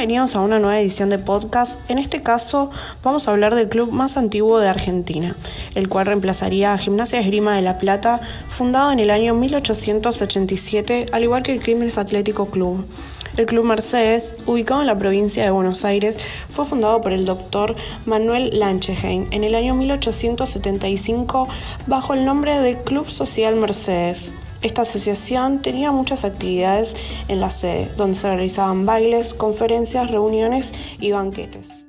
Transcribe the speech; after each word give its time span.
Bienvenidos 0.00 0.34
a 0.34 0.40
una 0.40 0.58
nueva 0.58 0.80
edición 0.80 1.10
de 1.10 1.18
podcast. 1.18 1.78
En 1.90 1.98
este 1.98 2.22
caso 2.22 2.70
vamos 3.04 3.28
a 3.28 3.32
hablar 3.32 3.54
del 3.54 3.68
club 3.68 3.92
más 3.92 4.16
antiguo 4.16 4.58
de 4.58 4.66
Argentina, 4.66 5.36
el 5.74 5.90
cual 5.90 6.06
reemplazaría 6.06 6.72
a 6.72 6.78
Gimnasia 6.78 7.20
Esgrima 7.20 7.54
de 7.54 7.60
La 7.60 7.76
Plata, 7.76 8.18
fundado 8.48 8.92
en 8.92 8.98
el 8.98 9.10
año 9.10 9.34
1887, 9.34 11.08
al 11.12 11.22
igual 11.22 11.42
que 11.42 11.52
el 11.52 11.62
Quilmes 11.62 11.98
Atlético 11.98 12.46
Club. 12.46 12.86
El 13.36 13.44
Club 13.44 13.66
Mercedes, 13.66 14.36
ubicado 14.46 14.80
en 14.80 14.86
la 14.86 14.96
provincia 14.96 15.44
de 15.44 15.50
Buenos 15.50 15.84
Aires, 15.84 16.18
fue 16.48 16.64
fundado 16.64 17.02
por 17.02 17.12
el 17.12 17.26
doctor 17.26 17.76
Manuel 18.06 18.58
Lancheheim 18.58 19.26
en 19.32 19.44
el 19.44 19.54
año 19.54 19.74
1875 19.74 21.46
bajo 21.86 22.14
el 22.14 22.24
nombre 22.24 22.58
del 22.58 22.78
Club 22.78 23.10
Social 23.10 23.54
Mercedes. 23.56 24.30
Esta 24.62 24.82
asociación 24.82 25.62
tenía 25.62 25.90
muchas 25.90 26.24
actividades 26.24 26.94
en 27.28 27.40
la 27.40 27.50
sede, 27.50 27.90
donde 27.96 28.14
se 28.14 28.28
realizaban 28.28 28.84
bailes, 28.84 29.32
conferencias, 29.32 30.10
reuniones 30.10 30.74
y 31.00 31.12
banquetes. 31.12 31.86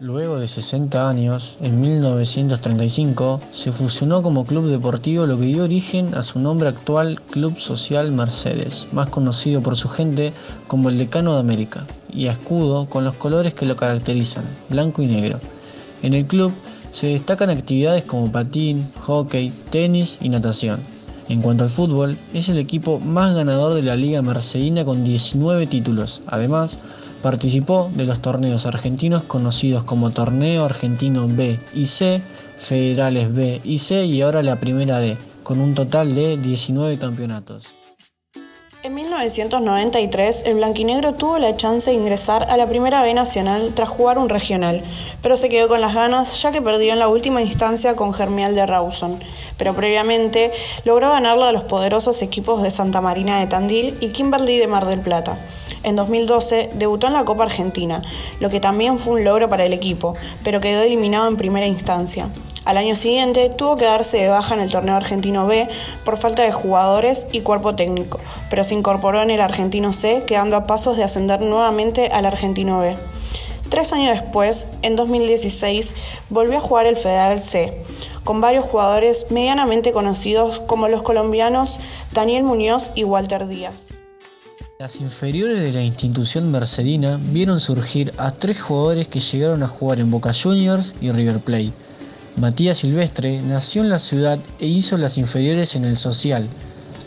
Luego 0.00 0.40
de 0.40 0.48
60 0.48 1.08
años, 1.08 1.58
en 1.60 1.80
1935, 1.80 3.40
se 3.52 3.70
fusionó 3.70 4.22
como 4.22 4.46
club 4.46 4.66
deportivo 4.66 5.26
lo 5.26 5.38
que 5.38 5.44
dio 5.44 5.62
origen 5.62 6.14
a 6.14 6.22
su 6.22 6.40
nombre 6.40 6.70
actual 6.70 7.20
Club 7.30 7.58
Social 7.58 8.10
Mercedes, 8.10 8.88
más 8.92 9.10
conocido 9.10 9.60
por 9.60 9.76
su 9.76 9.88
gente 9.88 10.32
como 10.66 10.88
el 10.88 10.98
Decano 10.98 11.34
de 11.34 11.40
América, 11.40 11.86
y 12.10 12.26
a 12.26 12.32
escudo 12.32 12.86
con 12.88 13.04
los 13.04 13.14
colores 13.14 13.54
que 13.54 13.66
lo 13.66 13.76
caracterizan, 13.76 14.44
blanco 14.68 15.02
y 15.02 15.06
negro. 15.06 15.38
En 16.02 16.14
el 16.14 16.26
club 16.26 16.50
se 16.90 17.08
destacan 17.08 17.50
actividades 17.50 18.02
como 18.02 18.32
patín, 18.32 18.90
hockey, 19.02 19.52
tenis 19.70 20.16
y 20.22 20.30
natación. 20.30 20.80
En 21.30 21.42
cuanto 21.42 21.62
al 21.62 21.70
fútbol, 21.70 22.18
es 22.34 22.48
el 22.48 22.58
equipo 22.58 22.98
más 22.98 23.32
ganador 23.36 23.74
de 23.74 23.84
la 23.84 23.94
Liga 23.94 24.20
Mercedina 24.20 24.84
con 24.84 25.04
19 25.04 25.68
títulos. 25.68 26.22
Además, 26.26 26.76
participó 27.22 27.88
de 27.94 28.04
los 28.04 28.20
torneos 28.20 28.66
argentinos 28.66 29.22
conocidos 29.22 29.84
como 29.84 30.10
Torneo 30.10 30.64
Argentino 30.64 31.28
B 31.28 31.60
y 31.72 31.86
C, 31.86 32.20
Federales 32.58 33.32
B 33.32 33.60
y 33.62 33.78
C 33.78 34.06
y 34.06 34.22
ahora 34.22 34.42
la 34.42 34.58
Primera 34.58 34.98
D, 34.98 35.16
con 35.44 35.60
un 35.60 35.76
total 35.76 36.16
de 36.16 36.36
19 36.36 36.98
campeonatos. 36.98 37.79
En 38.82 38.94
1993, 38.94 40.44
el 40.46 40.54
blanquinegro 40.54 41.12
tuvo 41.12 41.38
la 41.38 41.54
chance 41.54 41.90
de 41.90 41.96
ingresar 41.98 42.44
a 42.44 42.56
la 42.56 42.66
Primera 42.66 43.02
B 43.02 43.12
Nacional 43.12 43.72
tras 43.74 43.90
jugar 43.90 44.16
un 44.16 44.30
regional, 44.30 44.82
pero 45.20 45.36
se 45.36 45.50
quedó 45.50 45.68
con 45.68 45.82
las 45.82 45.94
ganas 45.94 46.40
ya 46.40 46.50
que 46.50 46.62
perdió 46.62 46.94
en 46.94 46.98
la 46.98 47.08
última 47.08 47.42
instancia 47.42 47.94
con 47.94 48.14
Germial 48.14 48.54
de 48.54 48.64
Rawson. 48.64 49.20
Pero 49.58 49.74
previamente 49.74 50.50
logró 50.86 51.10
ganarlo 51.10 51.44
a 51.44 51.52
los 51.52 51.64
poderosos 51.64 52.22
equipos 52.22 52.62
de 52.62 52.70
Santa 52.70 53.02
Marina 53.02 53.38
de 53.38 53.48
Tandil 53.48 53.98
y 54.00 54.08
Kimberly 54.08 54.56
de 54.56 54.66
Mar 54.66 54.86
del 54.86 55.00
Plata. 55.00 55.36
En 55.82 55.94
2012 55.94 56.70
debutó 56.72 57.08
en 57.08 57.12
la 57.12 57.26
Copa 57.26 57.44
Argentina, 57.44 58.00
lo 58.40 58.48
que 58.48 58.60
también 58.60 58.98
fue 58.98 59.12
un 59.12 59.24
logro 59.24 59.50
para 59.50 59.66
el 59.66 59.74
equipo, 59.74 60.14
pero 60.42 60.62
quedó 60.62 60.80
eliminado 60.80 61.28
en 61.28 61.36
primera 61.36 61.66
instancia. 61.66 62.30
Al 62.70 62.76
año 62.76 62.94
siguiente 62.94 63.50
tuvo 63.50 63.74
que 63.74 63.84
darse 63.84 64.18
de 64.18 64.28
baja 64.28 64.54
en 64.54 64.60
el 64.60 64.70
torneo 64.70 64.94
argentino 64.94 65.44
B 65.44 65.68
por 66.04 66.16
falta 66.18 66.44
de 66.44 66.52
jugadores 66.52 67.26
y 67.32 67.40
cuerpo 67.40 67.74
técnico, 67.74 68.20
pero 68.48 68.62
se 68.62 68.76
incorporó 68.76 69.20
en 69.22 69.30
el 69.30 69.40
argentino 69.40 69.92
C, 69.92 70.22
quedando 70.24 70.54
a 70.54 70.68
pasos 70.68 70.96
de 70.96 71.02
ascender 71.02 71.40
nuevamente 71.40 72.12
al 72.12 72.26
argentino 72.26 72.78
B. 72.78 72.94
Tres 73.70 73.92
años 73.92 74.12
después, 74.12 74.68
en 74.82 74.94
2016, 74.94 75.96
volvió 76.28 76.58
a 76.58 76.60
jugar 76.60 76.86
el 76.86 76.96
Federal 76.96 77.42
C, 77.42 77.82
con 78.22 78.40
varios 78.40 78.66
jugadores 78.66 79.26
medianamente 79.30 79.90
conocidos 79.90 80.60
como 80.60 80.86
los 80.86 81.02
colombianos 81.02 81.80
Daniel 82.12 82.44
Muñoz 82.44 82.92
y 82.94 83.02
Walter 83.02 83.48
Díaz. 83.48 83.88
Las 84.78 85.00
inferiores 85.00 85.60
de 85.60 85.72
la 85.72 85.82
institución 85.82 86.52
mercedina 86.52 87.18
vieron 87.20 87.58
surgir 87.58 88.14
a 88.16 88.30
tres 88.30 88.62
jugadores 88.62 89.08
que 89.08 89.18
llegaron 89.18 89.64
a 89.64 89.68
jugar 89.68 89.98
en 89.98 90.12
Boca 90.12 90.30
Juniors 90.32 90.94
y 91.00 91.10
River 91.10 91.40
Plate 91.40 91.72
Matías 92.36 92.78
Silvestre 92.78 93.42
nació 93.42 93.82
en 93.82 93.88
la 93.88 93.98
ciudad 93.98 94.38
e 94.60 94.66
hizo 94.66 94.96
las 94.96 95.18
inferiores 95.18 95.74
en 95.74 95.84
el 95.84 95.98
Social, 95.98 96.46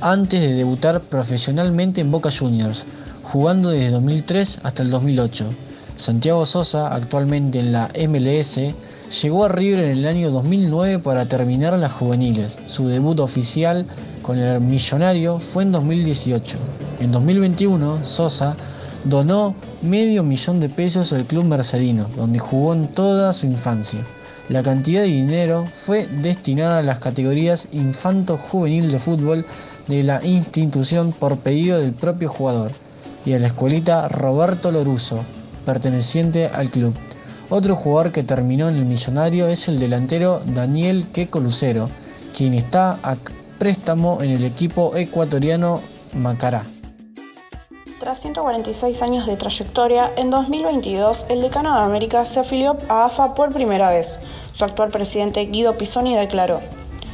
antes 0.02 0.42
de 0.42 0.54
debutar 0.54 1.02
profesionalmente 1.02 2.02
en 2.02 2.12
Boca 2.12 2.30
Juniors, 2.30 2.86
jugando 3.24 3.70
desde 3.70 3.92
2003 3.92 4.60
hasta 4.64 4.84
el 4.84 4.92
2008. 4.92 5.50
Santiago 5.96 6.46
Sosa, 6.46 6.94
actualmente 6.94 7.60
en 7.60 7.72
la 7.72 7.90
MLS, 8.08 8.60
llegó 9.22 9.46
a 9.46 9.50
River 9.50 9.86
en 9.86 9.98
el 9.98 10.06
año 10.06 10.30
2009 10.30 11.00
para 11.00 11.26
terminar 11.26 11.78
las 11.80 11.94
juveniles. 11.94 12.60
Su 12.68 12.88
debut 12.88 13.20
oficial 13.20 13.88
con 14.22 14.38
el 14.38 14.60
Millonario 14.60 15.40
fue 15.40 15.64
en 15.64 15.72
2018. 15.72 16.58
En 17.00 17.12
2021, 17.12 18.04
Sosa 18.04 18.58
donó 19.06 19.56
medio 19.82 20.24
millón 20.24 20.60
de 20.60 20.70
pesos 20.70 21.14
al 21.14 21.26
club 21.26 21.46
mercedino, 21.46 22.08
donde 22.18 22.40
jugó 22.40 22.74
en 22.74 22.88
toda 22.88 23.34
su 23.34 23.48
infancia. 23.48 24.00
La 24.50 24.62
cantidad 24.62 25.02
de 25.02 25.08
dinero 25.08 25.66
fue 25.66 26.06
destinada 26.06 26.80
a 26.80 26.84
las 26.84 27.00
categorías 27.00 27.70
infanto-juvenil 27.72 28.92
de 28.92 29.00
fútbol 29.00 29.46
de 29.88 30.04
la 30.04 30.24
institución 30.26 31.14
por 31.14 31.38
pedido 31.40 31.80
del 31.80 31.94
propio 31.94 32.30
jugador 32.30 32.72
y 33.26 33.34
a 33.34 33.40
la 33.40 33.48
escuelita 33.48 34.10
Roberto 34.10 34.72
Loruso, 34.72 35.24
perteneciente 35.66 36.48
al 36.48 36.70
club. 36.70 36.94
Otro 37.50 37.76
jugador 37.76 38.12
que 38.12 38.24
terminó 38.24 38.68
en 38.68 38.76
el 38.76 38.86
millonario 38.86 39.48
es 39.48 39.68
el 39.70 39.80
delantero 39.80 40.42
Daniel 40.46 41.06
Queco 41.14 41.40
Lucero, 41.40 41.90
quien 42.36 42.54
está 42.54 42.98
a 43.02 43.16
préstamo 43.60 44.22
en 44.22 44.32
el 44.32 44.44
equipo 44.44 44.96
ecuatoriano 44.96 45.82
Macará. 46.14 46.73
Tras 48.04 48.20
146 48.20 49.02
años 49.02 49.26
de 49.26 49.38
trayectoria, 49.38 50.12
en 50.18 50.30
2022 50.30 51.26
el 51.30 51.42
decano 51.42 51.74
de 51.74 51.86
América 51.86 52.26
se 52.26 52.42
afilió 52.42 52.76
a 52.90 53.06
AFA 53.06 53.34
por 53.34 53.54
primera 53.54 53.92
vez. 53.92 54.20
Su 54.54 54.66
actual 54.66 54.90
presidente 54.90 55.46
Guido 55.46 55.78
Pisoni 55.78 56.14
declaró, 56.14 56.60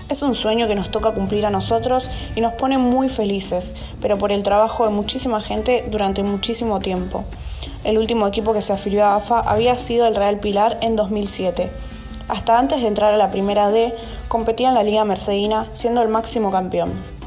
es 0.10 0.24
un 0.24 0.34
sueño 0.34 0.68
que 0.68 0.74
nos 0.74 0.90
toca 0.90 1.12
cumplir 1.12 1.46
a 1.46 1.52
nosotros 1.52 2.10
y 2.36 2.42
nos 2.42 2.54
pone 2.54 2.80
muy 2.80 3.08
felices, 3.08 3.76
pero 4.02 4.18
por 4.18 4.32
el 4.32 4.42
trabajo 4.42 4.84
de 4.88 4.92
muchísima 4.92 5.42
gente 5.42 5.86
durante 5.92 6.24
muchísimo 6.24 6.80
tiempo. 6.80 7.24
El 7.84 8.00
último 8.00 8.26
equipo 8.26 8.54
que 8.54 8.64
se 8.64 8.74
afilió 8.74 9.06
a 9.06 9.16
AFA 9.18 9.42
había 9.42 9.78
sido 9.78 10.08
el 10.08 10.16
Real 10.16 10.40
Pilar 10.40 10.80
en 10.82 10.96
2007. 10.96 11.70
Hasta 12.30 12.58
antes 12.58 12.82
de 12.82 12.88
entrar 12.88 13.14
a 13.14 13.18
la 13.18 13.30
primera 13.30 13.70
D, 13.70 13.94
competía 14.28 14.70
en 14.70 14.74
la 14.74 14.82
Liga 14.82 15.06
Mercedina, 15.06 15.68
siendo 15.76 16.02
el 16.02 16.10
máximo 16.10 16.50
campeón. 16.50 17.19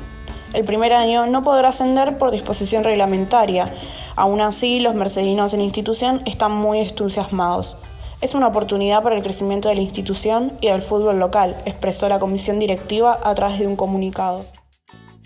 El 0.52 0.64
primer 0.64 0.92
año 0.92 1.26
no 1.26 1.42
podrá 1.42 1.68
ascender 1.68 2.18
por 2.18 2.30
disposición 2.30 2.84
reglamentaria. 2.84 3.72
Aún 4.16 4.42
así, 4.42 4.80
los 4.80 4.94
mercedinos 4.94 5.54
en 5.54 5.60
la 5.60 5.64
institución 5.64 6.20
están 6.26 6.52
muy 6.52 6.80
entusiasmados. 6.80 7.78
Es 8.20 8.34
una 8.34 8.48
oportunidad 8.48 9.02
para 9.02 9.16
el 9.16 9.22
crecimiento 9.22 9.70
de 9.70 9.76
la 9.76 9.80
institución 9.80 10.52
y 10.60 10.68
del 10.68 10.82
fútbol 10.82 11.18
local, 11.18 11.56
expresó 11.64 12.08
la 12.08 12.18
comisión 12.18 12.58
directiva 12.58 13.18
a 13.24 13.34
través 13.34 13.58
de 13.58 13.66
un 13.66 13.76
comunicado. 13.76 14.44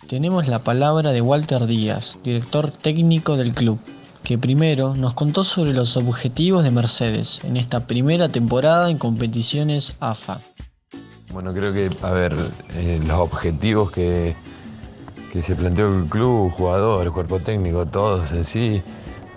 Tenemos 0.09 0.47
la 0.47 0.61
palabra 0.61 1.11
de 1.11 1.21
Walter 1.21 1.67
Díaz, 1.67 2.19
director 2.23 2.71
técnico 2.71 3.37
del 3.37 3.53
club, 3.53 3.81
que 4.23 4.39
primero 4.39 4.95
nos 4.95 5.15
contó 5.15 5.43
sobre 5.43 5.73
los 5.73 5.97
objetivos 5.97 6.63
de 6.63 6.71
Mercedes 6.71 7.41
en 7.45 7.57
esta 7.57 7.89
primera 7.89 8.29
temporada 8.29 8.89
en 8.91 8.99
competiciones 8.99 9.97
AFA. 9.99 10.39
Bueno, 11.33 11.53
creo 11.53 11.73
que, 11.73 11.91
a 12.03 12.11
ver, 12.13 12.35
eh, 12.75 13.01
los 13.05 13.19
objetivos 13.19 13.91
que, 13.91 14.37
se 15.43 15.55
planteó 15.55 15.87
el 15.87 16.07
club, 16.09 16.51
jugador, 16.51 17.13
cuerpo 17.13 17.41
técnico, 17.41 17.87
todos 17.87 18.33
en 18.33 18.45
sí, 18.45 18.83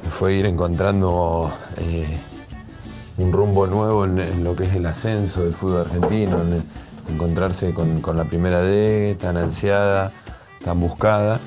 fue 0.10 0.34
ir 0.34 0.46
encontrando 0.46 1.52
eh, 1.78 2.18
un 3.18 3.32
rumbo 3.32 3.68
nuevo 3.68 4.06
en, 4.06 4.44
lo 4.44 4.56
que 4.56 4.66
es 4.66 4.76
el 4.76 4.86
ascenso 4.86 5.44
del 5.44 5.54
fútbol 5.54 5.82
argentino, 5.82 6.38
encontrarse 7.10 7.74
con, 7.74 8.02
la 8.16 8.26
primera 8.26 8.62
D 8.62 9.16
tan 9.20 9.38
ansiada, 9.38 10.12
tan 10.64 10.80
buscada, 10.80 11.40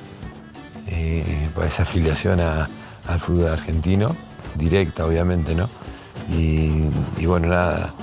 eh, 0.89 1.49
para 1.55 1.69
esa 1.69 1.85
afiliación 1.85 2.41
al 2.41 3.21
fútbol 3.21 3.49
argentino, 3.49 4.15
directa 4.57 5.07
obviamente, 5.07 5.55
¿no? 5.55 5.69
Y, 6.31 7.27
bueno, 7.27 7.49
nada, 7.49 7.95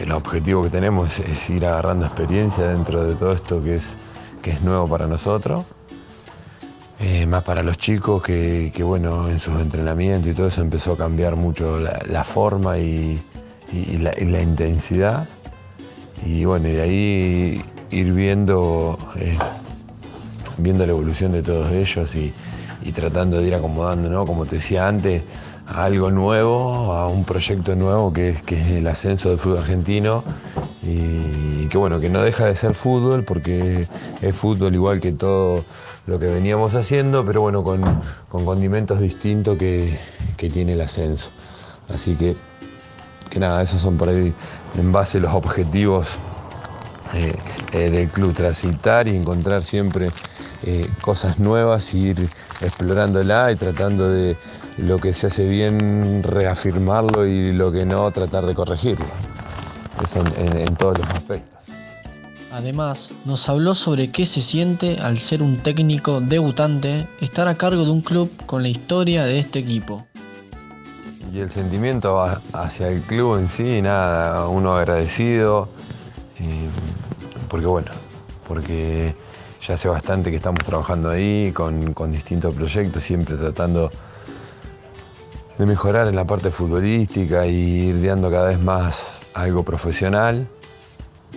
el 0.00 0.10
objetivo 0.12 0.62
que 0.64 0.70
tenemos 0.70 1.18
es 1.20 1.50
ir 1.50 1.66
agarrando 1.66 2.06
experiencia 2.06 2.68
dentro 2.68 3.04
de 3.04 3.14
todo 3.14 3.32
esto 3.32 3.62
que 3.62 3.76
es 3.76 3.96
que 4.46 4.52
es 4.52 4.62
nuevo 4.62 4.86
para 4.86 5.08
nosotros. 5.08 5.64
Eh, 7.00 7.26
más 7.26 7.42
para 7.42 7.64
los 7.64 7.78
chicos 7.78 8.22
que, 8.22 8.70
bueno, 8.84 9.28
en 9.28 9.40
sus 9.40 9.60
entrenamientos 9.60 10.30
y 10.30 10.34
todo 10.34 10.46
eso 10.46 10.62
empezó 10.62 10.92
a 10.92 10.96
cambiar 10.96 11.34
mucho 11.34 11.80
la, 11.80 12.22
forma 12.22 12.78
y, 12.78 13.20
la, 13.98 14.40
intensidad. 14.40 15.26
Y 16.24 16.44
bueno, 16.44 16.68
y 16.68 16.72
de 16.74 16.80
ahí 16.80 17.64
ir 17.90 18.12
viendo, 18.12 18.96
eh, 19.16 19.36
viendo 20.58 20.86
la 20.86 20.92
evolución 20.92 21.32
de 21.32 21.42
todos 21.42 21.72
ellos 21.72 22.14
y, 22.14 22.32
tratando 22.94 23.38
de 23.38 23.48
ir 23.48 23.54
acomodando, 23.56 24.08
¿no? 24.08 24.24
Como 24.24 24.46
te 24.46 24.56
decía 24.56 24.86
antes, 24.86 25.22
a 25.66 25.84
algo 25.84 26.10
nuevo, 26.10 26.92
a 26.92 27.08
un 27.08 27.24
proyecto 27.24 27.74
nuevo 27.74 28.12
que 28.12 28.30
es, 28.30 28.42
que 28.42 28.60
es 28.60 28.70
el 28.72 28.86
ascenso 28.86 29.30
del 29.30 29.38
fútbol 29.38 29.58
argentino 29.58 30.24
y 30.82 31.66
que 31.66 31.78
bueno, 31.78 31.98
que 32.00 32.08
no 32.08 32.22
deja 32.22 32.46
de 32.46 32.54
ser 32.54 32.74
fútbol 32.74 33.24
porque 33.24 33.88
es 34.20 34.36
fútbol 34.36 34.74
igual 34.74 35.00
que 35.00 35.12
todo 35.12 35.64
lo 36.06 36.20
que 36.20 36.26
veníamos 36.26 36.74
haciendo, 36.74 37.24
pero 37.26 37.40
bueno, 37.40 37.64
con, 37.64 37.82
condimentos 38.28 39.00
distintos 39.00 39.58
que, 39.58 39.98
tiene 40.36 40.74
el 40.74 40.80
ascenso. 40.80 41.30
Así 41.92 42.14
que, 42.14 42.36
que 43.28 43.40
nada, 43.40 43.62
esos 43.62 43.80
son 43.80 43.96
por 43.96 44.08
ahí 44.08 44.32
en 44.78 44.92
base 44.92 45.18
los 45.18 45.34
objetivos 45.34 46.18
eh, 47.14 47.34
eh, 47.72 47.90
del 47.90 48.08
club, 48.08 48.34
transitar 48.34 49.08
y 49.08 49.16
encontrar 49.16 49.62
siempre 49.62 50.10
eh, 50.62 50.88
cosas 51.00 51.40
nuevas, 51.40 51.92
ir 51.94 52.28
explorándola 52.60 53.50
y 53.50 53.56
tratando 53.56 54.08
de 54.08 54.36
lo 54.78 54.98
que 54.98 55.12
se 55.12 55.28
hace 55.28 55.48
bien 55.48 56.22
reafirmarlo 56.22 57.26
y 57.26 57.52
lo 57.52 57.72
que 57.72 57.84
no 57.84 58.10
tratar 58.10 58.46
de 58.46 58.54
corregirlo. 58.54 59.06
Eso 60.02 60.22
en 60.36 60.76
todos 60.76 60.98
los 60.98 61.08
aspectos. 61.08 61.56
Además, 62.56 63.10
nos 63.26 63.48
habló 63.50 63.74
sobre 63.74 64.10
qué 64.10 64.24
se 64.24 64.40
siente 64.40 64.98
al 64.98 65.18
ser 65.18 65.42
un 65.42 65.58
técnico 65.58 66.22
debutante 66.22 67.06
estar 67.20 67.48
a 67.48 67.54
cargo 67.54 67.84
de 67.84 67.90
un 67.90 68.00
club 68.00 68.30
con 68.46 68.62
la 68.62 68.68
historia 68.68 69.24
de 69.24 69.38
este 69.38 69.58
equipo. 69.58 70.06
Y 71.30 71.40
el 71.40 71.50
sentimiento 71.50 72.18
hacia 72.54 72.88
el 72.88 73.02
club 73.02 73.38
en 73.38 73.48
sí, 73.50 73.82
nada, 73.82 74.48
uno 74.48 74.74
agradecido, 74.74 75.68
eh, 76.40 76.68
porque 77.50 77.66
bueno, 77.66 77.90
porque 78.48 79.14
ya 79.66 79.74
hace 79.74 79.88
bastante 79.88 80.30
que 80.30 80.36
estamos 80.36 80.64
trabajando 80.64 81.10
ahí 81.10 81.52
con, 81.52 81.94
distintos 82.10 82.54
proyectos, 82.54 83.02
siempre 83.02 83.36
tratando 83.36 83.90
de 85.58 85.66
mejorar 85.66 86.08
en 86.08 86.16
la 86.16 86.24
parte 86.24 86.50
futbolística 86.50 87.46
y 87.46 87.88
ir 87.88 88.06
dando 88.06 88.30
cada 88.30 88.48
vez 88.48 88.60
más 88.60 89.20
algo 89.34 89.62
profesional. 89.62 90.46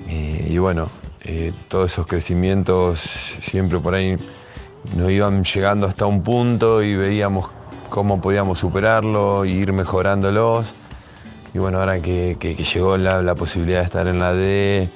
Y 0.08 0.58
bueno, 0.58 0.90
eh, 1.24 1.54
todos 1.68 1.92
esos 1.92 2.08
crecimientos 2.08 3.00
siempre 3.00 3.80
por 3.80 3.94
ahí 3.94 4.16
nos 4.96 5.12
iban 5.12 5.44
llegando 5.44 5.88
hasta 5.88 6.06
un 6.06 6.24
punto 6.24 6.82
y 6.82 6.96
veíamos 6.96 7.50
cómo 7.90 8.22
podíamos 8.22 8.60
superarlo 8.60 9.44
e 9.44 9.50
ir 9.50 9.74
mejorándolos. 9.74 10.66
Y 11.54 11.58
bueno, 11.58 11.80
ahora 11.80 12.00
que, 12.00 12.36
llegó 12.74 12.98
la, 12.98 13.36
posibilidad 13.36 13.80
de 13.80 13.86
estar 13.86 14.08
en 14.08 14.20
la 14.20 14.34
D, 14.34 14.88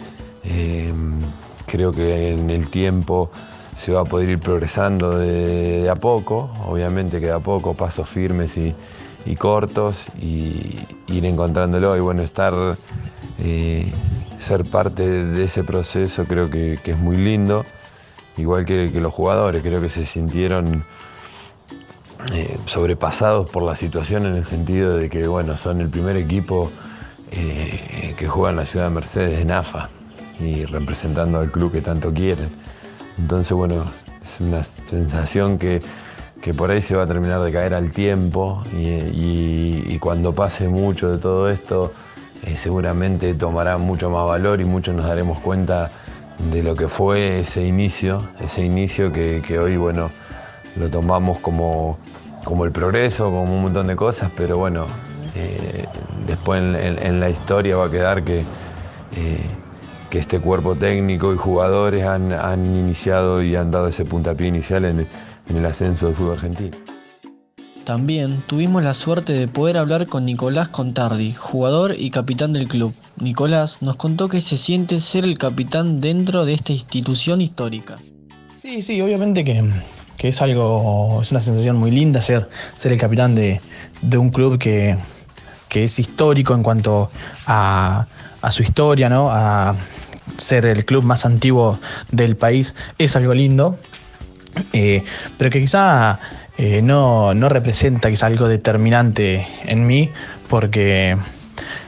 eh, 0.44 0.94
creo 1.66 1.92
que 1.92 2.32
en 2.32 2.50
el 2.50 2.70
tiempo 2.70 3.32
se 3.80 3.92
va 3.92 4.02
a 4.02 4.06
poder 4.06 4.30
ir 4.30 4.40
progresando 4.40 5.18
de, 5.18 5.90
a 5.90 5.96
poco, 5.96 6.52
obviamente 6.68 7.20
que 7.20 7.26
de 7.28 7.32
a 7.34 7.40
poco, 7.40 7.74
pasos 7.74 8.08
firmes 8.08 8.56
y, 8.58 8.74
cortos, 9.38 10.06
y 10.22 10.80
ir 11.08 11.26
encontrándolo 11.26 11.96
y 11.98 12.00
bueno, 12.00 12.22
estar 12.22 12.54
eh, 13.40 13.92
ser 14.40 14.66
parte 14.66 15.08
de 15.08 15.46
ese 15.46 15.64
proceso 15.64 16.26
creo 16.26 16.50
que, 16.50 16.74
es 16.84 16.98
muy 16.98 17.18
lindo, 17.18 17.66
igual 18.38 18.66
que, 18.66 18.88
los 18.88 19.14
jugadores, 19.14 19.62
creo 19.62 19.82
que 19.82 19.90
se 19.90 20.06
sintieron 20.06 20.84
eh, 22.34 22.58
sobrepasados 22.66 23.50
por 23.50 23.64
la 23.64 23.76
situación 23.76 24.26
en 24.26 24.36
el 24.36 24.46
sentido 24.46 24.96
de 24.96 25.10
que 25.10 25.28
bueno, 25.28 25.58
son 25.58 25.82
el 25.82 25.90
primer 25.90 26.18
equipo 26.18 26.72
eh, 27.32 28.14
que 28.18 28.28
juega 28.28 28.52
en 28.52 28.58
la 28.58 28.66
ciudad 28.66 28.90
de 28.90 28.96
Mercedes 28.96 29.40
de 29.40 29.46
NAFA 29.46 29.90
y 30.40 30.66
representando 30.66 31.40
al 31.40 31.52
club 31.52 31.72
que 31.72 31.82
tanto 31.82 32.14
quieren. 32.14 32.50
Entonces 33.18 33.54
bueno, 33.54 33.86
es 34.24 34.40
una 34.40 34.64
sensación 34.64 35.58
que, 35.58 35.82
por 36.52 36.72
ahí 36.72 36.82
se 36.82 36.96
va 36.96 37.04
a 37.04 37.08
terminar 37.08 37.42
de 37.42 37.52
caer 37.52 37.74
al 37.74 37.92
tiempo 37.92 38.62
y 38.74 39.98
cuando 40.00 40.34
pase 40.34 40.68
mucho 40.68 41.12
de 41.12 41.18
todo 41.18 41.50
esto, 41.50 41.94
eh, 42.46 42.58
seguramente 42.58 43.34
tomará 43.36 43.78
mucho 43.78 44.10
más 44.10 44.26
valor 44.26 44.60
y 44.60 44.66
muchos 44.66 44.94
nos 44.94 45.06
daremos 45.06 45.40
cuenta 45.40 45.90
de 46.52 46.62
lo 46.62 46.76
que 46.76 46.90
fue 46.90 47.40
ese 47.40 47.66
inicio, 47.66 48.28
ese 48.42 48.66
inicio 48.66 49.14
que, 49.14 49.58
hoy, 49.58 49.78
bueno, 49.78 50.10
lo 50.76 50.90
tomamos 50.90 51.40
como, 51.40 51.98
como, 52.44 52.66
el 52.66 52.72
progreso, 52.72 53.26
como 53.26 53.44
un 53.44 53.62
montón 53.62 53.88
de 53.88 53.96
cosas, 53.96 54.30
pero 54.36 54.58
bueno, 54.58 54.88
eh, 55.36 55.86
después 56.28 56.62
en, 56.62 57.20
la 57.22 57.30
historia 57.30 57.78
va 57.78 57.86
a 57.86 57.92
quedar 57.92 58.26
que, 58.26 58.40
eh, 58.40 59.46
que 60.10 60.18
este 60.18 60.42
cuerpo 60.42 60.76
técnico 60.76 61.34
y 61.34 61.38
jugadores 61.38 62.04
han, 62.06 62.66
iniciado 62.66 63.42
y 63.42 63.56
han 63.56 63.72
dado 63.72 63.88
ese 63.88 64.04
puntapié 64.04 64.48
inicial 64.48 64.84
en, 64.84 65.08
en 65.50 65.58
el 65.58 65.66
ascenso 65.66 66.08
del 66.08 66.16
fútbol 66.16 66.34
argentino. 66.34 66.78
También 67.86 68.42
tuvimos 68.48 68.82
la 68.82 68.94
suerte 68.94 69.34
de 69.34 69.50
poder 69.50 69.78
hablar 69.78 70.08
con 70.08 70.24
Nicolás 70.24 70.70
Contardi, 70.70 71.34
jugador 71.34 71.96
y 72.00 72.12
capitán 72.12 72.54
del 72.54 72.70
club. 72.70 72.94
Nicolás 73.18 73.82
nos 73.82 73.98
contó 73.98 74.30
que 74.30 74.40
se 74.40 74.58
siente 74.58 75.02
ser 75.02 75.26
el 75.26 75.38
capitán 75.38 76.00
dentro 76.00 76.46
de 76.46 76.54
esta 76.54 76.72
institución 76.72 77.42
histórica. 77.42 77.98
Sí, 78.58 78.82
sí, 78.82 79.02
obviamente 79.02 79.44
que, 79.44 80.30
es 80.30 80.42
algo, 80.42 81.20
es 81.22 81.32
una 81.32 81.42
sensación 81.42 81.76
muy 81.76 81.92
linda 81.92 82.22
ser, 82.22 82.50
ser 82.78 82.94
el 82.94 83.00
capitán 83.00 83.36
de, 83.36 83.60
un 84.18 84.30
club 84.30 84.58
que, 84.58 84.98
es 85.70 86.00
histórico 86.00 86.54
en 86.54 86.64
cuanto 86.64 87.12
a, 87.46 88.08
su 88.50 88.64
historia, 88.64 89.10
¿no? 89.10 89.30
A 89.30 89.76
ser 90.38 90.66
el 90.66 90.86
club 90.86 91.04
más 91.04 91.26
antiguo 91.26 91.80
del 92.14 92.38
país 92.38 92.76
es 92.98 93.18
algo 93.18 93.34
lindo, 93.34 93.78
eh, 94.74 95.04
pero 95.38 95.50
que 95.50 95.60
quizá 95.60 96.20
eh, 96.58 96.82
no, 96.82 97.34
representa 97.50 98.10
que 98.10 98.16
es 98.16 98.24
algo 98.24 98.48
determinante 98.48 99.48
en 99.66 99.88
mí, 99.88 100.10
porque 100.50 101.18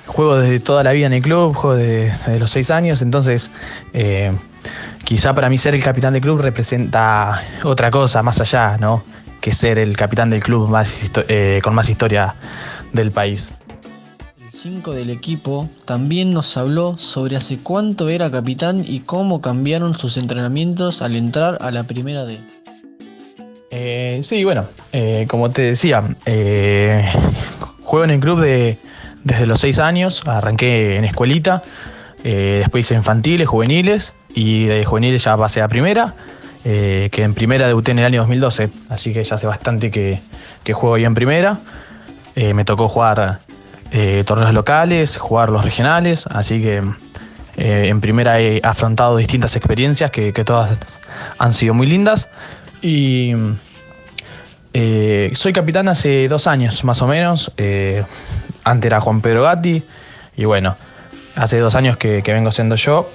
juego 0.08 0.38
desde 0.38 0.60
toda 0.60 0.84
la 0.84 0.92
vida 0.92 1.08
en 1.08 1.14
el 1.14 1.22
club, 1.22 1.54
juego 1.56 1.76
desde, 1.76 2.40
los 2.40 2.52
seis 2.52 2.72
años, 2.72 3.02
entonces 3.02 3.52
eh, 3.94 4.32
quizá 5.04 5.34
para 5.34 5.50
mí 5.50 5.58
ser 5.58 5.76
el 5.76 5.84
capitán 5.84 6.14
del 6.14 6.22
club 6.22 6.42
representa 6.42 7.44
otra 7.64 7.92
cosa 7.92 8.24
más 8.24 8.42
allá, 8.42 8.78
¿no? 8.78 9.04
Que 9.42 9.52
ser 9.52 9.78
el 9.78 9.96
capitán 9.96 10.30
del 10.30 10.42
club 10.42 10.72
con 11.62 11.76
más 11.76 11.90
historia 11.90 12.36
del 12.94 13.12
país. 13.12 13.50
El 14.44 14.52
5 14.52 14.94
del 14.94 15.12
equipo 15.12 15.70
también 15.86 16.34
nos 16.34 16.58
habló 16.58 16.98
sobre 16.98 17.36
hace 17.36 17.60
cuánto 17.60 18.10
era 18.10 18.32
capitán 18.32 18.84
y 18.88 19.02
cómo 19.02 19.40
cambiaron 19.40 19.96
sus 19.96 20.18
entrenamientos 20.18 21.04
al 21.04 21.16
entrar 21.16 21.60
a 21.62 21.70
la 21.70 21.84
primera 21.84 22.26
D. 22.26 22.40
Eh, 23.78 24.22
sí, 24.24 24.42
bueno, 24.46 24.66
eh, 24.94 25.26
como 25.30 25.50
te 25.50 25.64
decía, 25.64 26.02
eh, 26.26 27.12
juego 27.84 28.06
en 28.06 28.12
el 28.12 28.22
club 28.22 28.40
de, 28.40 28.78
desde 29.26 29.46
los 29.46 29.60
6 29.60 29.80
años, 29.80 30.26
arranqué 30.26 30.96
en 30.96 31.04
escuelita, 31.04 31.62
después 32.24 32.86
hice 32.86 32.96
infantiles, 32.96 33.50
juveniles 33.50 34.14
y 34.34 34.64
de 34.66 34.86
juveniles 34.86 35.26
ya 35.26 35.36
pasé 35.36 35.62
a 35.62 35.68
primera, 35.68 36.16
que 36.64 37.12
en 37.12 37.34
primera 37.34 37.68
debuté 37.68 37.92
en 37.92 38.00
el 38.00 38.06
año 38.06 38.22
2012, 38.22 38.70
así 38.90 39.14
que 39.14 39.24
ya 39.24 39.36
hace 39.36 39.46
bastante 39.46 39.92
que, 39.92 40.22
juego 40.74 40.96
ahí 40.96 41.04
en 41.04 41.14
primera. 41.14 41.60
me 42.36 42.64
tocó 42.64 42.88
jugar 42.88 43.42
torneos 44.26 44.54
locales, 44.54 45.18
jugar 45.18 45.50
los 45.50 45.64
regionales, 45.66 46.26
así 46.28 46.62
que 46.62 46.82
en 47.58 48.02
primera 48.02 48.40
he 48.40 48.60
afrontado 48.64 49.18
distintas 49.18 49.56
experiencias 49.56 50.10
que 50.10 50.32
todas 50.46 50.80
han 51.38 51.54
sido 51.54 51.76
muy 51.76 51.86
lindas. 51.86 52.30
Y 52.82 53.34
eh, 54.78 55.32
soy 55.36 55.54
capitán 55.54 55.88
hace 55.88 56.28
dos 56.28 56.48
años, 56.48 56.84
más 56.84 57.02
o 57.02 57.08
menos. 57.08 57.50
Eh, 57.56 58.04
antes 58.66 58.88
era 58.88 59.00
Juan 59.00 59.22
Pedro 59.22 59.44
Gatti. 59.44 59.82
Y 60.36 60.44
bueno, 60.44 60.76
hace 61.38 61.60
dos 61.60 61.76
años 61.76 61.96
que, 61.96 62.22
vengo 62.22 62.52
siendo 62.52 62.76
yo. 62.76 63.10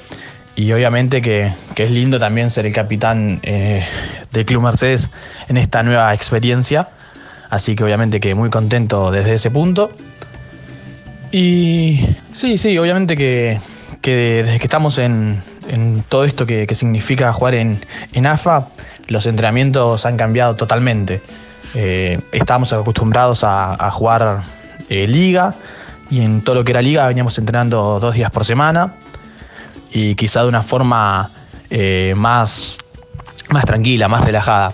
Y 0.56 0.72
obviamente 0.72 1.20
que, 1.20 1.52
es 1.76 1.90
lindo 1.90 2.18
también 2.18 2.48
ser 2.48 2.64
el 2.64 2.72
capitán 2.72 3.40
eh, 3.42 3.84
del 4.32 4.46
Club 4.46 4.62
Mercedes 4.62 5.10
en 5.48 5.58
esta 5.58 5.82
nueva 5.82 6.14
experiencia. 6.14 6.88
Así 7.50 7.76
que 7.76 7.84
obviamente 7.84 8.20
que 8.20 8.34
muy 8.34 8.48
contento 8.48 9.10
desde 9.10 9.34
ese 9.34 9.50
punto. 9.50 9.90
Y 11.30 12.06
sí, 12.32 12.56
sí, 12.56 12.78
obviamente 12.78 13.16
que, 13.16 13.60
desde 14.02 14.58
que 14.58 14.64
estamos 14.64 14.96
en, 14.96 15.42
todo 16.08 16.24
esto 16.24 16.46
que, 16.46 16.66
significa 16.74 17.34
jugar 17.34 17.54
en, 17.54 17.80
en 18.14 18.26
AFA, 18.26 18.68
los 19.08 19.26
entrenamientos 19.26 20.06
han 20.06 20.16
cambiado 20.16 20.56
totalmente. 20.56 21.20
Eh, 21.74 22.18
estábamos 22.32 22.72
acostumbrados 22.72 23.44
a, 23.44 23.90
jugar 23.92 24.42
eh, 24.88 25.06
liga 25.06 25.54
y 26.10 26.20
en 26.22 26.42
todo 26.42 26.56
lo 26.56 26.64
que 26.64 26.72
era 26.72 26.82
liga 26.82 27.06
veníamos 27.06 27.38
entrenando 27.38 28.00
dos 28.00 28.14
días 28.14 28.30
por 28.30 28.44
semana 28.44 28.94
y 29.92 30.16
quizá 30.16 30.42
de 30.42 30.48
una 30.48 30.62
forma 30.62 31.30
eh, 31.70 32.14
más, 32.16 32.78
más 33.50 33.64
tranquila, 33.64 34.08
más 34.08 34.24
relajada. 34.24 34.72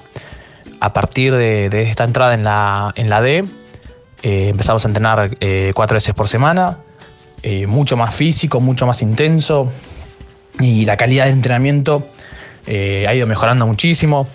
A 0.80 0.92
partir 0.92 1.34
de, 1.36 1.68
esta 1.88 2.04
entrada 2.04 2.34
en 2.34 2.44
la, 2.44 2.92
en 2.96 3.10
la 3.10 3.20
D 3.20 3.44
empezamos 4.22 4.84
a 4.84 4.88
entrenar 4.88 5.30
cuatro 5.74 5.94
veces 5.94 6.14
por 6.14 6.28
semana, 6.28 6.78
mucho 7.66 7.96
más 7.96 8.14
físico, 8.14 8.60
mucho 8.60 8.86
más 8.86 9.02
intenso 9.02 9.70
y 10.58 10.84
la 10.84 10.96
calidad 10.96 11.26
de 11.26 11.30
entrenamiento 11.30 12.06
ha 12.66 13.14
ido 13.14 13.26
mejorando 13.26 13.66
muchísimo. 13.66 14.26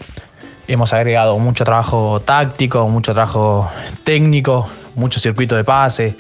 Hemos 0.72 0.94
agregado 0.94 1.38
mucho 1.38 1.66
trabajo 1.66 2.22
táctico, 2.22 2.88
mucho 2.88 3.14
trabajo 3.14 3.70
técnico, 4.06 4.70
mucho 4.96 5.20
circuito 5.20 5.56
de 5.56 5.66
pase, 5.66 6.16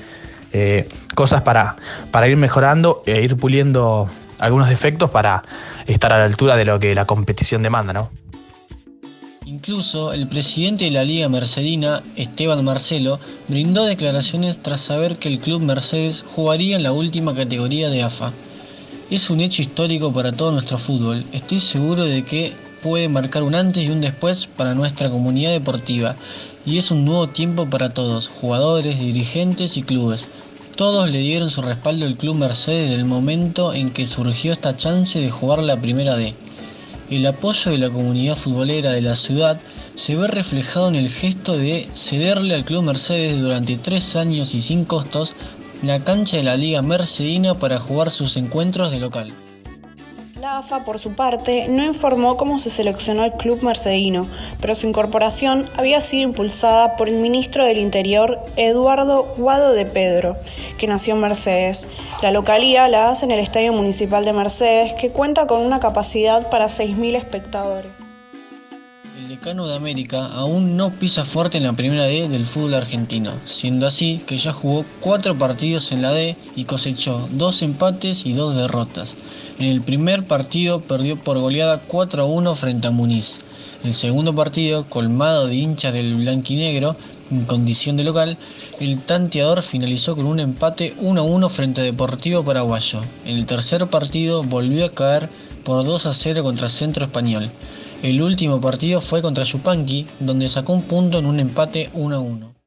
eh, 0.52 0.90
cosas 1.16 1.42
para, 1.42 1.78
para 2.12 2.28
ir 2.28 2.36
mejorando 2.36 3.02
e 3.06 3.22
ir 3.22 3.38
puliendo 3.38 4.10
algunos 4.40 4.68
defectos 4.68 5.10
para 5.10 5.44
estar 5.88 6.12
a 6.12 6.20
la 6.20 6.26
altura 6.26 6.58
de 6.58 6.66
lo 6.66 6.80
que 6.80 6.94
la 6.94 7.06
competición 7.06 7.64
demanda, 7.64 7.94
¿no? 7.94 8.12
Incluso 9.46 10.12
el 10.12 10.28
presidente 10.28 10.86
de 10.86 10.92
la 10.92 11.04
Liga 11.04 11.30
Mercedina, 11.30 12.04
Esteban 12.16 12.64
Marcelo, 12.64 13.20
brindó 13.48 13.86
declaraciones 13.86 14.62
tras 14.62 14.82
saber 14.82 15.18
que 15.18 15.30
el 15.30 15.40
club 15.40 15.62
Mercedes 15.62 16.26
jugaría 16.36 16.76
en 16.76 16.84
la 16.84 16.92
última 16.92 17.34
categoría 17.34 17.90
de 17.90 18.04
AFA. 18.04 18.34
Es 19.10 19.30
un 19.30 19.42
hecho 19.42 19.62
histórico 19.62 20.14
para 20.14 20.32
todo 20.32 20.52
nuestro 20.52 20.78
fútbol. 20.78 21.26
Estoy 21.34 21.60
seguro 21.60 22.06
de 22.06 22.24
que 22.24 22.54
puede 22.82 23.10
marcar 23.10 23.44
un 23.44 23.56
antes 23.56 23.84
y 23.84 23.90
un 23.90 24.02
después 24.02 24.48
para 24.48 24.76
nuestra 24.76 25.10
comunidad 25.10 25.52
deportiva 25.52 26.16
y 26.66 26.78
es 26.78 26.92
un 26.92 27.06
nuevo 27.06 27.28
tiempo 27.30 27.70
para 27.70 27.94
todos, 27.94 28.28
jugadores, 28.28 29.00
dirigentes 29.00 29.78
y 29.78 29.84
clubes. 29.84 30.28
Todos 30.76 31.10
le 31.10 31.20
dieron 31.20 31.50
su 31.50 31.62
respaldo 31.62 32.06
al 32.06 32.18
Club 32.18 32.36
Mercedes 32.36 32.90
desde 32.90 33.02
el 33.02 33.06
momento 33.06 33.74
en 33.74 33.92
que 33.92 34.08
surgió 34.08 34.54
esta 34.54 34.78
chance 34.78 35.20
de 35.20 35.30
jugar 35.30 35.60
la 35.60 35.80
Primera 35.80 36.16
D. 36.16 36.34
El 37.10 37.26
apoyo 37.28 37.72
de 37.72 37.78
la 37.78 37.90
comunidad 37.90 38.38
futbolera 38.38 38.92
de 38.92 39.02
la 39.02 39.16
ciudad 39.16 39.60
se 39.96 40.16
ve 40.16 40.28
reflejado 40.28 40.88
en 40.88 40.96
el 40.96 41.10
gesto 41.10 41.58
de 41.58 41.90
cederle 41.94 42.56
al 42.56 42.64
Club 42.64 42.84
Mercedes 42.84 43.40
durante 43.40 43.76
tres 43.78 44.16
años 44.16 44.56
y 44.56 44.62
sin 44.62 44.86
costos 44.86 45.34
la 45.84 46.00
cancha 46.00 46.38
de 46.38 46.44
la 46.44 46.56
Liga 46.56 46.82
Mercedina 46.82 47.56
para 47.56 47.80
jugar 47.80 48.12
sus 48.12 48.38
encuentros 48.38 48.92
de 48.92 49.00
local. 49.00 49.32
La 50.42 50.58
AFA, 50.58 50.80
por 50.80 50.98
su 50.98 51.14
parte, 51.14 51.68
no 51.70 51.84
informó 51.84 52.36
cómo 52.36 52.58
se 52.58 52.72
seleccionó 52.72 53.24
el 53.26 53.34
club 53.34 53.62
mercedino, 53.62 54.26
pero 54.60 54.74
su 54.74 54.88
incorporación 54.88 55.68
había 55.78 56.02
sido 56.02 56.24
impulsada 56.24 56.98
por 56.98 57.08
el 57.08 57.18
ministro 57.18 57.64
del 57.64 57.78
Interior, 57.78 58.40
Eduardo 58.56 59.36
Guado 59.38 59.74
de 59.74 59.86
Pedro, 59.86 60.38
que 60.80 60.88
nació 60.88 61.14
en 61.14 61.22
Mercedes. 61.22 61.88
La 62.24 62.32
localía 62.32 62.88
la 62.88 63.12
hace 63.12 63.26
en 63.26 63.32
el 63.32 63.40
Estadio 63.40 63.72
Municipal 63.72 64.26
de 64.26 64.34
Mercedes, 64.34 64.94
que 64.94 65.12
cuenta 65.12 65.46
con 65.46 65.62
una 65.62 65.80
capacidad 65.80 66.50
para 66.50 66.66
6.000 66.66 67.18
espectadores. 67.18 68.01
El 69.42 69.46
decano 69.46 69.68
de 69.68 69.76
América 69.76 70.28
aún 70.28 70.78
no 70.78 70.92
pisa 70.92 71.26
fuerte 71.26 71.58
en 71.58 71.64
la 71.64 71.74
primera 71.74 72.04
D 72.04 72.30
del 72.30 72.46
fútbol 72.46 72.76
argentino, 72.76 73.32
siendo 73.44 73.88
así 73.88 74.22
que 74.28 74.38
ya 74.38 74.54
jugó 74.54 74.86
cuatro 75.00 75.36
partidos 75.36 75.92
en 75.92 76.04
la 76.04 76.12
D 76.12 76.36
y 76.56 76.66
cosechó 76.66 77.28
dos 77.32 77.64
empates 77.64 78.28
y 78.28 78.34
dos 78.34 78.56
derrotas. 78.56 79.18
En 79.58 79.70
el 79.70 79.82
primer 79.82 80.28
partido 80.28 80.82
perdió 80.82 81.18
por 81.18 81.40
goleada 81.40 81.82
4 81.88 82.22
a 82.22 82.26
1 82.28 82.54
frente 82.54 82.86
a 82.86 82.92
Muniz. 82.92 83.40
El 83.84 83.96
segundo 83.96 84.36
partido, 84.36 84.86
colmado 84.88 85.48
de 85.48 85.56
hinchas 85.56 85.92
del 85.92 86.14
blanquinegro, 86.14 86.96
en 87.32 87.46
condición 87.46 87.98
de 87.98 88.04
local, 88.04 88.38
el 88.80 89.00
tanteador 89.00 89.64
finalizó 89.64 90.16
con 90.16 90.28
un 90.28 90.40
empate 90.40 90.94
1 91.00 91.20
a 91.20 91.24
1 91.24 91.50
frente 91.50 91.82
a 91.82 91.84
Deportivo 91.84 92.44
Paraguayo. 92.44 93.02
En 93.26 93.38
el 93.38 93.48
tercer 93.48 93.88
partido 93.88 94.44
volvió 94.44 94.86
a 94.86 94.92
caer 94.92 95.30
por 95.64 95.84
2 95.84 96.06
a 96.06 96.14
0 96.14 96.44
contra 96.44 96.70
Centro 96.70 97.06
Español. 97.06 97.50
El 98.02 98.20
último 98.24 98.60
partido 98.60 99.00
fue 99.00 99.22
contra 99.22 99.44
Yupanqui, 99.44 100.08
donde 100.20 100.50
sacó 100.50 100.74
un 100.74 100.82
punto 100.82 101.20
en 101.20 101.28
un 101.28 101.40
empate 101.40 101.92
1 101.94 102.16
a 102.16 102.20
1. 102.20 102.61